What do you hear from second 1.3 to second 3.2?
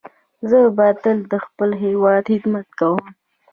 د خپل هیواد خدمت کوم.